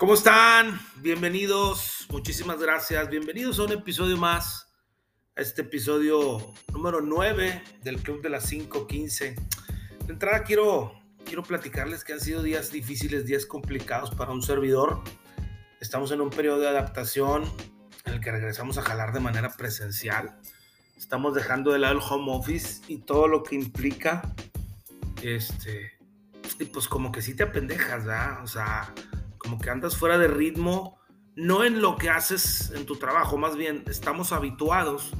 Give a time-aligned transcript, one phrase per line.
[0.00, 0.80] ¿Cómo están?
[0.96, 3.10] Bienvenidos, muchísimas gracias.
[3.10, 4.66] Bienvenidos a un episodio más,
[5.36, 9.34] a este episodio número 9 del Club de las 515.
[10.06, 10.94] De entrada quiero,
[11.26, 15.02] quiero platicarles que han sido días difíciles, días complicados para un servidor.
[15.82, 17.44] Estamos en un periodo de adaptación
[18.06, 20.40] en el que regresamos a jalar de manera presencial.
[20.96, 24.34] Estamos dejando de lado el home office y todo lo que implica.
[25.22, 25.98] Este,
[26.58, 28.42] y pues como que sí te apendejas, ¿verdad?
[28.42, 28.94] O sea,
[29.50, 31.00] como que andas fuera de ritmo,
[31.34, 35.10] no en lo que haces en tu trabajo, más bien estamos habituados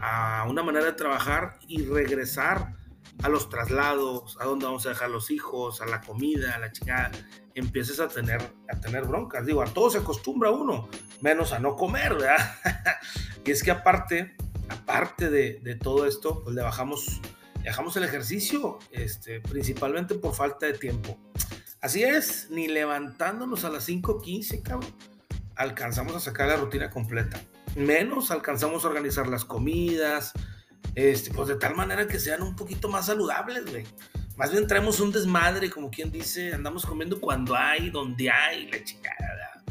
[0.00, 2.74] a una manera de trabajar y regresar
[3.22, 6.72] a los traslados, a dónde vamos a dejar los hijos, a la comida, a la
[6.72, 7.10] chingada,
[7.54, 8.40] empieces a tener,
[8.72, 9.44] a tener broncas.
[9.44, 10.88] Digo, a todo se acostumbra uno,
[11.20, 12.54] menos a no comer, ¿verdad?
[13.44, 14.36] y es que aparte,
[14.70, 17.20] aparte de, todo esto, pues le bajamos,
[17.62, 21.18] bajamos el ejercicio, este, principalmente por falta de tiempo.
[21.80, 24.90] Así es, ni levantándonos a las 5.15, cabrón,
[25.54, 27.40] alcanzamos a sacar la rutina completa.
[27.76, 30.32] Menos alcanzamos a organizar las comidas,
[30.94, 33.84] este, pues de tal manera que sean un poquito más saludables, güey.
[34.36, 38.82] Más bien traemos un desmadre, como quien dice, andamos comiendo cuando hay, donde hay, la
[38.82, 39.62] chingada.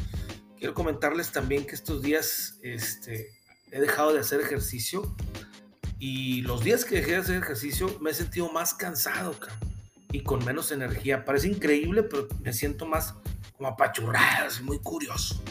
[0.58, 3.30] Quiero comentarles también que estos días este,
[3.70, 5.14] he dejado de hacer ejercicio
[5.98, 9.75] y los días que dejé de hacer ejercicio me he sentido más cansado, cabrón
[10.12, 11.24] y con menos energía.
[11.24, 13.14] Parece increíble, pero me siento más
[13.56, 15.42] como apachurrado, es muy curioso.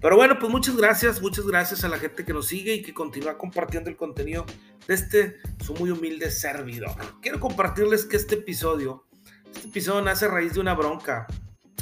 [0.00, 2.92] Pero bueno, pues muchas gracias, muchas gracias a la gente que nos sigue y que
[2.92, 4.44] continúa compartiendo el contenido
[4.88, 6.96] de este su muy humilde servidor.
[7.20, 9.06] Quiero compartirles que este episodio,
[9.54, 11.28] este episodio nace a raíz de una bronca,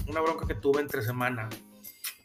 [0.06, 1.48] una bronca que tuve entre semana.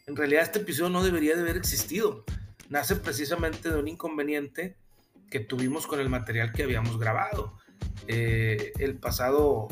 [0.06, 2.26] En realidad este episodio no debería de haber existido.
[2.68, 4.78] Nace precisamente de un inconveniente
[5.30, 7.58] que tuvimos con el material que habíamos grabado.
[8.08, 9.68] Eh, el pasado,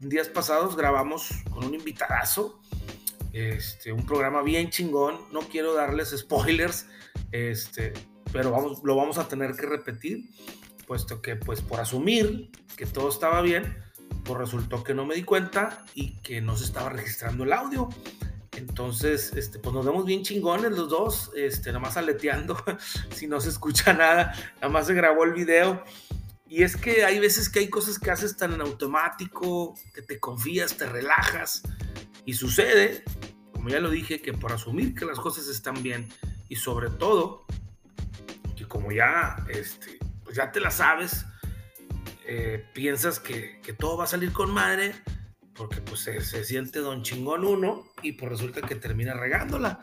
[0.00, 2.60] días pasados grabamos con un invitadazo,
[3.32, 5.16] este, un programa bien chingón.
[5.32, 6.86] No quiero darles spoilers,
[7.32, 7.92] este,
[8.32, 10.30] pero vamos, lo vamos a tener que repetir,
[10.86, 13.76] puesto que pues por asumir que todo estaba bien,
[14.24, 17.88] pues resultó que no me di cuenta y que no se estaba registrando el audio.
[18.56, 22.56] Entonces, este, pues nos vemos bien chingones los dos, este, nada más aleteando,
[23.10, 25.84] si no se escucha nada, nada más se grabó el video
[26.48, 30.20] y es que hay veces que hay cosas que haces tan en automático, que te
[30.20, 31.62] confías, te relajas.
[32.24, 33.02] Y sucede,
[33.52, 36.08] como ya lo dije, que por asumir que las cosas están bien
[36.48, 37.46] y sobre todo,
[38.56, 41.26] que como ya, este, pues ya te la sabes,
[42.26, 44.94] eh, piensas que, todo va a salir con madre,
[45.54, 49.80] porque pues se, se, siente don chingón uno y pues resulta que termina regándola.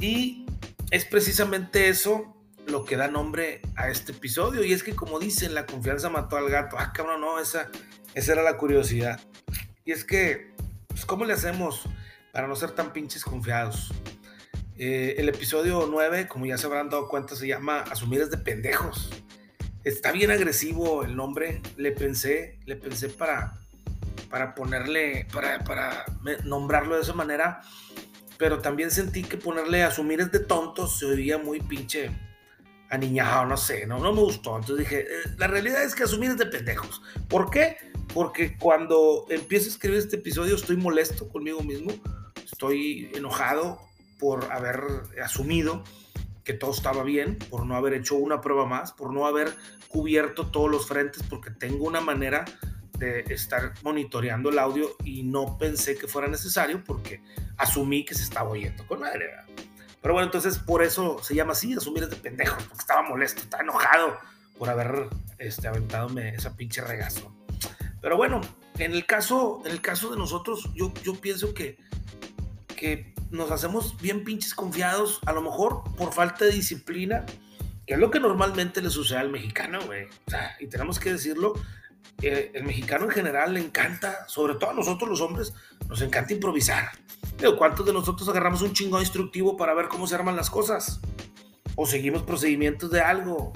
[0.00, 0.46] Y
[0.90, 2.39] es precisamente eso
[2.70, 4.64] lo que da nombre a este episodio.
[4.64, 6.76] Y es que, como dicen, la confianza mató al gato.
[6.78, 7.70] Ah, cabrón, no, esa,
[8.14, 9.20] esa era la curiosidad.
[9.84, 10.52] Y es que,
[10.88, 11.82] pues, ¿cómo le hacemos
[12.32, 13.92] para no ser tan pinches confiados?
[14.76, 18.38] Eh, el episodio 9, como ya se habrán dado cuenta, se llama Asumir es de
[18.38, 19.10] pendejos.
[19.84, 21.60] Está bien agresivo el nombre.
[21.76, 23.60] Le pensé, le pensé para,
[24.30, 26.04] para ponerle, para, para
[26.44, 27.62] nombrarlo de esa manera.
[28.38, 32.10] Pero también sentí que ponerle asumir es de tontos se oía muy pinche
[32.90, 34.56] aniñado, no sé, no, no me gustó.
[34.56, 37.00] Entonces dije, eh, la realidad es que asumir es de pendejos.
[37.28, 37.76] ¿Por qué?
[38.12, 41.92] Porque cuando empiezo a escribir este episodio estoy molesto conmigo mismo,
[42.44, 43.80] estoy enojado
[44.18, 44.82] por haber
[45.22, 45.84] asumido
[46.44, 49.54] que todo estaba bien, por no haber hecho una prueba más, por no haber
[49.88, 52.44] cubierto todos los frentes, porque tengo una manera
[52.98, 57.22] de estar monitoreando el audio y no pensé que fuera necesario porque
[57.56, 59.26] asumí que se estaba oyendo con madre.
[59.28, 59.69] ¿verdad?
[60.02, 63.62] Pero bueno, entonces por eso se llama así, asumir de pendejo, porque estaba molesto, estaba
[63.62, 64.18] enojado
[64.58, 67.34] por haber este, aventadome esa pinche regazo.
[68.00, 68.40] Pero bueno,
[68.78, 71.78] en el caso, en el caso de nosotros, yo, yo pienso que,
[72.76, 77.26] que nos hacemos bien pinches confiados, a lo mejor por falta de disciplina,
[77.86, 80.04] que es lo que normalmente le sucede al mexicano, güey.
[80.26, 81.54] O sea, y tenemos que decirlo,
[82.22, 85.54] eh, el mexicano en general le encanta, sobre todo a nosotros los hombres,
[85.88, 86.90] nos encanta improvisar.
[87.56, 91.00] ¿cuántos de nosotros agarramos un chingo instructivo para ver cómo se arman las cosas?
[91.74, 93.52] O seguimos procedimientos de algo.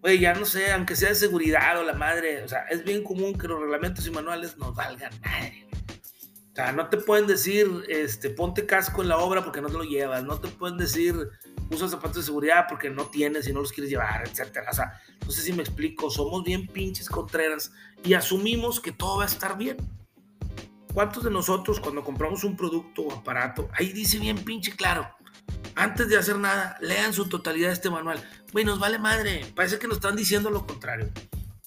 [0.00, 3.02] Oye, ya no sé, aunque sea de seguridad o la madre, o sea, es bien
[3.02, 5.67] común que los reglamentos y manuales nos valgan madre.
[6.58, 9.84] Sea, no te pueden decir, este, ponte casco en la obra porque no te lo
[9.84, 11.14] llevas, no te pueden decir,
[11.70, 14.68] usa zapatos de seguridad porque no tienes y no los quieres llevar, etcétera.
[14.68, 17.70] O sea, no sé si me explico, somos bien pinches contreras
[18.02, 19.76] y asumimos que todo va a estar bien.
[20.92, 25.08] ¿Cuántos de nosotros cuando compramos un producto o aparato, ahí dice bien pinche claro,
[25.76, 28.20] antes de hacer nada, lean su totalidad este manual?
[28.50, 31.08] Güey, nos vale madre, parece que nos están diciendo lo contrario.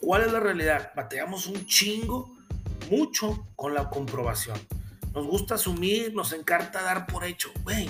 [0.01, 0.91] ¿Cuál es la realidad?
[0.97, 2.35] Bateamos un chingo,
[2.89, 4.59] mucho con la comprobación.
[5.13, 7.51] Nos gusta asumir, nos encanta dar por hecho.
[7.63, 7.89] Güey,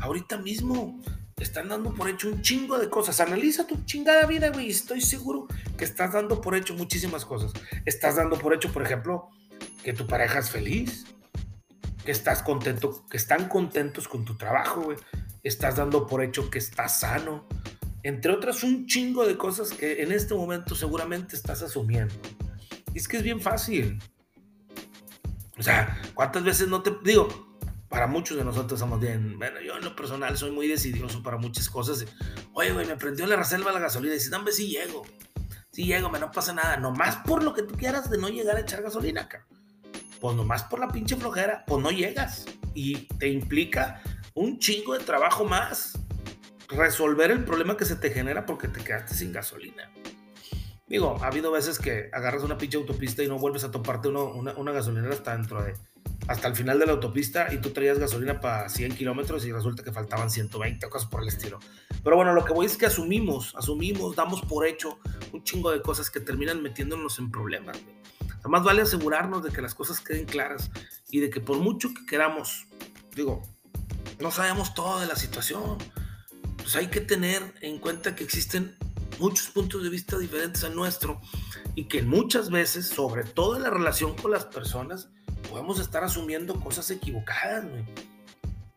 [0.00, 1.00] ahorita mismo
[1.38, 3.20] están dando por hecho un chingo de cosas.
[3.20, 4.70] Analiza tu chingada vida, güey.
[4.70, 5.46] Estoy seguro
[5.76, 7.52] que estás dando por hecho muchísimas cosas.
[7.84, 9.28] Estás dando por hecho, por ejemplo,
[9.82, 11.06] que tu pareja es feliz,
[12.04, 14.98] que estás contento, que están contentos con tu trabajo, güey.
[15.42, 17.46] Estás dando por hecho que estás sano.
[18.04, 22.14] Entre otras, un chingo de cosas que en este momento seguramente estás asumiendo.
[22.94, 23.98] Y es que es bien fácil.
[25.62, 27.28] O sea, ¿cuántas veces no te digo?
[27.88, 29.38] Para muchos de nosotros somos bien.
[29.38, 32.04] Bueno, yo en lo personal soy muy decidioso para muchas cosas.
[32.52, 34.12] Oye, güey, me prendió la reserva la gasolina.
[34.12, 35.06] Y dices, dame si llego.
[35.70, 36.78] Si llego, me no pasa nada.
[36.78, 39.46] Nomás por lo que tú quieras de no llegar a echar gasolina acá.
[40.20, 42.44] Pues nomás por la pinche flojera, pues no llegas.
[42.74, 44.02] Y te implica
[44.34, 45.96] un chingo de trabajo más.
[46.70, 49.88] Resolver el problema que se te genera porque te quedaste sin gasolina.
[50.92, 54.52] Digo, ha habido veces que agarras una pinche autopista y no vuelves a toparte una,
[54.52, 55.72] una gasolinera hasta dentro de,
[56.28, 59.82] hasta el final de la autopista y tú traías gasolina para 100 kilómetros y resulta
[59.82, 61.60] que faltaban 120 o cosas por el estilo.
[62.04, 64.98] Pero bueno, lo que voy es que asumimos, asumimos, damos por hecho
[65.32, 67.78] un chingo de cosas que terminan metiéndonos en problemas.
[68.40, 70.70] Además vale asegurarnos de que las cosas queden claras
[71.08, 72.66] y de que por mucho que queramos,
[73.16, 73.40] digo,
[74.20, 75.78] no sabemos todo de la situación,
[76.58, 78.76] pues hay que tener en cuenta que existen
[79.22, 81.20] muchos puntos de vista diferentes al nuestro
[81.76, 85.10] y que muchas veces, sobre todo en la relación con las personas,
[85.48, 87.64] podemos estar asumiendo cosas equivocadas.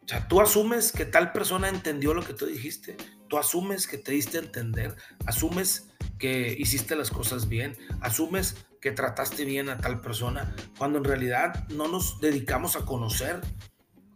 [0.03, 2.95] O sea, tú asumes que tal persona entendió lo que tú dijiste,
[3.27, 4.95] tú asumes que te diste a entender,
[5.25, 5.89] asumes
[6.19, 11.67] que hiciste las cosas bien, asumes que trataste bien a tal persona, cuando en realidad
[11.69, 13.41] no nos dedicamos a conocer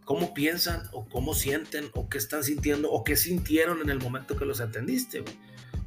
[0.06, 4.38] cómo piensan o cómo sienten o qué están sintiendo o qué sintieron en el momento
[4.38, 5.24] que los atendiste.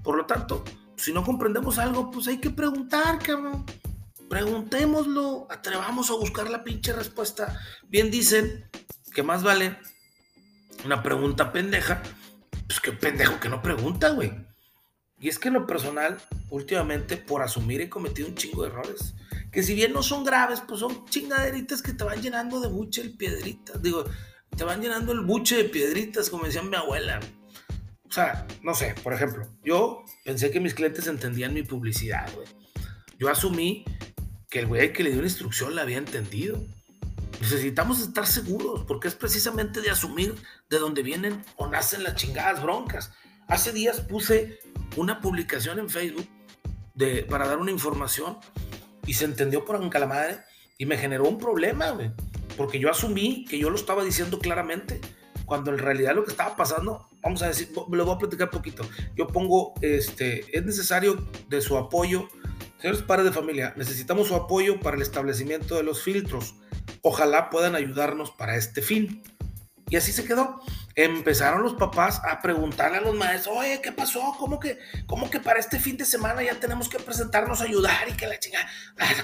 [0.03, 0.65] Por lo tanto,
[0.97, 3.65] si no comprendemos algo, pues hay que preguntar, cabrón.
[4.29, 7.61] Preguntémoslo, atrevamos a buscar la pinche respuesta.
[7.89, 8.69] Bien dicen
[9.15, 9.79] que más vale
[10.85, 12.03] una pregunta pendeja,
[12.67, 14.33] pues que pendejo que no pregunta, güey.
[15.21, 16.21] Y es que en lo personal,
[16.51, 19.15] últimamente, por asumir he cometido un chingo de errores.
[19.53, 23.03] Que si bien no son graves, pues son chingaderitas que te van llenando de buche
[23.03, 23.81] el piedritas.
[23.81, 24.05] Digo,
[24.57, 27.21] te van llenando el buche de piedritas, como decía mi abuela.
[28.13, 32.47] O sea, no sé, por ejemplo, yo pensé que mis clientes entendían mi publicidad, güey.
[33.19, 33.87] Yo asumí
[34.51, 36.63] que el güey que le dio una instrucción la había entendido.
[37.41, 40.35] Necesitamos estar seguros, porque es precisamente de asumir
[40.69, 43.15] de dónde vienen o nacen las chingadas broncas.
[43.49, 44.59] Hace días puse
[44.99, 46.29] una publicación en Facebook
[46.95, 48.37] de, para dar una información
[49.07, 50.41] y se entendió por la madre
[50.77, 52.11] y me generó un problema, güey.
[52.59, 55.01] Porque yo asumí que yo lo estaba diciendo claramente
[55.53, 58.89] cuando en realidad lo que estaba pasando, vamos a decir, lo voy a platicar poquito.
[59.15, 62.27] Yo pongo, este, es necesario de su apoyo,
[62.79, 66.55] señores padres de familia, necesitamos su apoyo para el establecimiento de los filtros.
[67.03, 69.23] Ojalá puedan ayudarnos para este fin.
[69.91, 70.63] Y así se quedó.
[70.95, 74.35] Empezaron los papás a preguntarle a los maestros, oye, ¿qué pasó?
[74.39, 78.09] ¿Cómo que, cómo que para este fin de semana ya tenemos que presentarnos a ayudar
[78.09, 78.67] y que la chingada?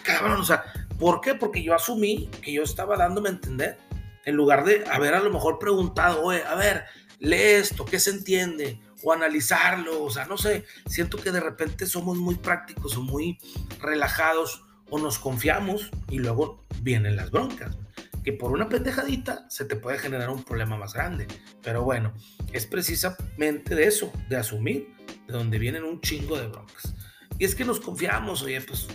[0.03, 0.63] cabrón, o sea,
[0.99, 1.35] ¿por qué?
[1.35, 3.88] Porque yo asumí que yo estaba dándome a entender
[4.29, 6.85] en lugar de haber a lo mejor preguntado, oye, a ver,
[7.19, 8.79] lee esto, ¿qué se entiende?
[9.03, 13.39] O analizarlo, o sea, no sé, siento que de repente somos muy prácticos o muy
[13.81, 17.75] relajados o nos confiamos y luego vienen las broncas.
[18.23, 21.27] Que por una pendejadita se te puede generar un problema más grande.
[21.63, 22.13] Pero bueno,
[22.53, 24.94] es precisamente de eso, de asumir
[25.27, 26.94] de donde vienen un chingo de broncas.
[27.39, 28.89] Y es que nos confiamos, oye, pues,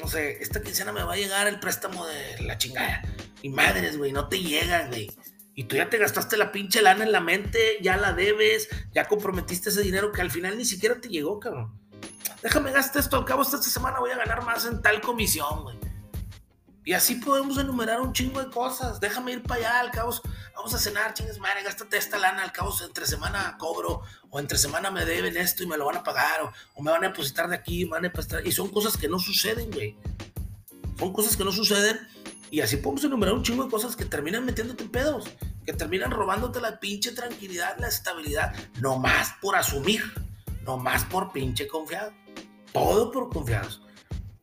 [0.00, 3.02] no sé, esta quincena me va a llegar el préstamo de la chingada
[3.42, 5.10] y madres, güey, no te llegan, güey.
[5.54, 9.06] Y tú ya te gastaste la pinche lana en la mente, ya la debes, ya
[9.06, 11.76] comprometiste ese dinero que al final ni siquiera te llegó, cabrón.
[12.42, 15.76] Déjame gastar esto, al cabo esta semana voy a ganar más en tal comisión, güey.
[16.84, 18.98] Y así podemos enumerar un chingo de cosas.
[18.98, 20.14] Déjame ir para allá, al cabo
[20.54, 24.56] vamos a cenar, chingues madre, gástate esta lana, al cabo entre semana cobro, o entre
[24.56, 27.08] semana me deben esto y me lo van a pagar, o, o me van a
[27.08, 28.46] depositar de aquí, me van a depositar.
[28.46, 29.96] Y son cosas que no suceden, güey.
[30.98, 31.98] Son cosas que no suceden
[32.50, 35.24] y así podemos enumerar un chingo de cosas que terminan metiéndote en pedos,
[35.64, 40.02] que terminan robándote la pinche tranquilidad, la estabilidad, no más por asumir,
[40.64, 42.12] no más por pinche confiado.
[42.72, 43.82] Todo por confiados.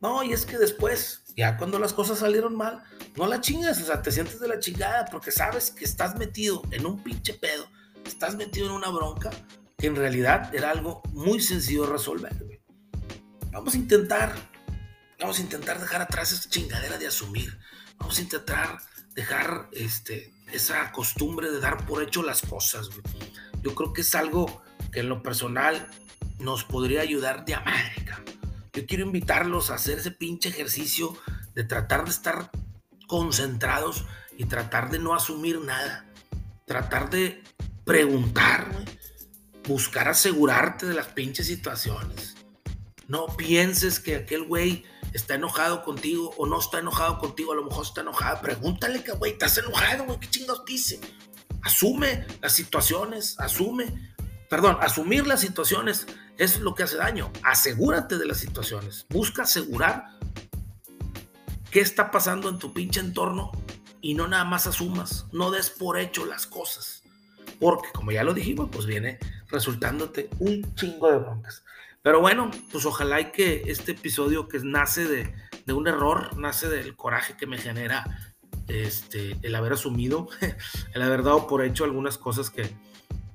[0.02, 2.84] No, y es que después, ya cuando las cosas salieron mal,
[3.16, 6.62] no la chingas, o sea, te sientes de la chingada porque sabes que estás metido
[6.72, 7.68] en un pinche pedo,
[8.06, 9.32] estás metido en una bronca
[9.78, 12.34] que en realidad era algo muy sencillo de resolver.
[13.52, 14.36] Vamos a intentar,
[15.20, 17.58] vamos a intentar dejar atrás esta chingadera de asumir
[18.00, 18.80] Vamos a intentar
[19.14, 22.90] dejar este, esa costumbre de dar por hecho las cosas.
[23.62, 24.62] Yo creo que es algo
[24.92, 25.88] que en lo personal
[26.40, 28.06] nos podría ayudar de a madre.
[28.74, 31.16] Yo quiero invitarlos a hacer ese pinche ejercicio
[31.54, 32.52] de tratar de estar
[33.08, 34.06] concentrados
[34.38, 36.06] y tratar de no asumir nada.
[36.66, 37.42] Tratar de
[37.86, 38.70] preguntar,
[39.66, 42.36] buscar asegurarte de las pinches situaciones.
[43.08, 44.84] No pienses que aquel güey
[45.16, 48.42] está enojado contigo o no está enojado contigo, a lo mejor está enojado.
[48.42, 51.00] Pregúntale que, güey, estás enojado, güey, ¿qué chingados dice?
[51.62, 54.14] Asume las situaciones, asume.
[54.50, 56.06] Perdón, asumir las situaciones
[56.38, 57.32] es lo que hace daño.
[57.44, 59.06] Asegúrate de las situaciones.
[59.10, 60.06] Busca asegurar
[61.72, 63.52] qué está pasando en tu pinche entorno
[64.02, 67.04] y no nada más asumas, no des por hecho las cosas.
[67.60, 69.18] Porque, como ya lo dijimos, pues viene
[69.48, 71.64] resultándote un chingo de broncas.
[72.06, 75.34] Pero bueno, pues ojalá y que este episodio que nace de,
[75.66, 78.36] de un error, nace del coraje que me genera
[78.68, 80.28] este, el haber asumido,
[80.94, 82.70] el haber dado por hecho algunas cosas que,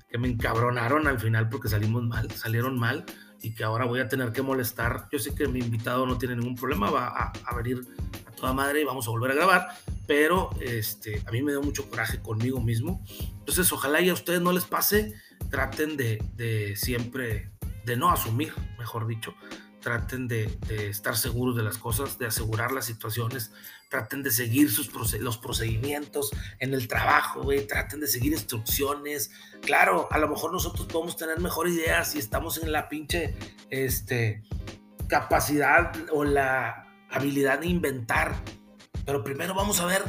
[0.08, 3.06] que me encabronaron al final porque salimos mal, salieron mal
[3.42, 5.08] y que ahora voy a tener que molestar.
[5.10, 7.80] Yo sé que mi invitado no tiene ningún problema, va a, a venir
[8.24, 9.66] a toda madre y vamos a volver a grabar,
[10.06, 13.04] pero este, a mí me da mucho coraje conmigo mismo.
[13.40, 15.12] Entonces, ojalá y a ustedes no les pase,
[15.50, 17.50] traten de, de siempre,
[17.84, 19.34] de no asumir, mejor dicho,
[19.80, 23.52] traten de, estar seguros de las cosas, de asegurar las situaciones,
[23.88, 29.30] traten de seguir sus los procedimientos en el trabajo, güey, traten de seguir instrucciones.
[29.62, 33.37] Claro, a lo mejor nosotros podemos tener mejores ideas si estamos en la pinche
[33.70, 34.42] este,
[35.08, 38.37] capacidad o la habilidad de inventar,
[39.04, 40.02] pero primero vamos a ver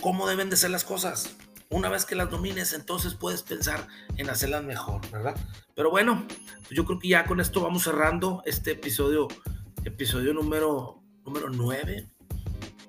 [0.00, 1.37] cómo deben de ser las cosas.
[1.70, 5.36] Una vez que las domines, entonces puedes pensar en hacerlas mejor, ¿verdad?
[5.74, 6.26] Pero bueno,
[6.70, 9.28] yo creo que ya con esto vamos cerrando este episodio,
[9.84, 12.08] episodio número, número 9.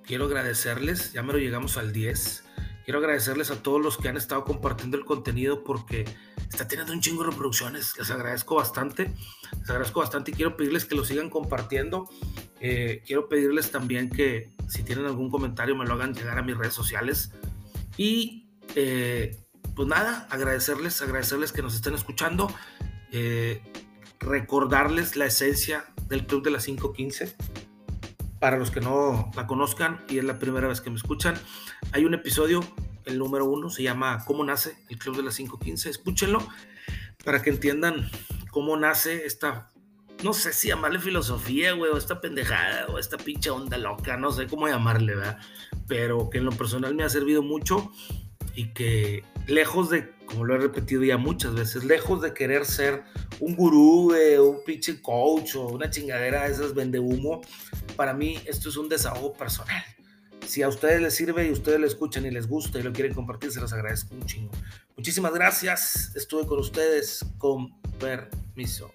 [0.03, 2.45] Quiero agradecerles, ya me lo llegamos al 10.
[2.86, 6.05] Quiero agradecerles a todos los que han estado compartiendo el contenido porque
[6.50, 7.95] está teniendo un chingo de reproducciones.
[7.98, 9.13] Les agradezco bastante.
[9.59, 12.09] Les agradezco bastante y quiero pedirles que lo sigan compartiendo.
[12.62, 16.57] Eh, quiero pedirles también que si tienen algún comentario me lo hagan llegar a mis
[16.57, 17.31] redes sociales.
[17.98, 19.38] Y eh,
[19.76, 22.54] pues nada, agradecerles, agradecerles que nos estén escuchando,
[23.12, 23.62] eh,
[24.20, 27.36] recordarles la esencia del Club de las 515.
[28.40, 31.36] Para los que no la conozcan y es la primera vez que me escuchan,
[31.92, 32.62] hay un episodio,
[33.06, 35.90] el número uno, se llama ¿Cómo nace el Club de las 515?
[35.90, 36.48] Escúchenlo
[37.24, 38.10] para que entiendan
[38.52, 39.72] cómo nace esta,
[40.24, 44.32] no sé si llamarle filosofía, güey, o esta pendejada, o esta pinche onda loca, no
[44.32, 45.40] sé cómo llamarle, ¿verdad?
[45.88, 47.92] Pero que en lo personal me ha servido mucho
[48.56, 53.03] y que lejos de, como lo he repetido ya muchas veces, lejos de querer ser
[53.39, 57.41] un gurú, un pinche coach o una chingadera de esas vende humo,
[57.96, 59.84] para mí esto es un desahogo personal.
[60.46, 63.13] Si a ustedes les sirve y ustedes lo escuchan y les gusta y lo quieren
[63.13, 64.51] compartir, se los agradezco un chingo.
[64.98, 66.15] Muchísimas gracias.
[66.15, 68.91] Estuve con ustedes con permiso.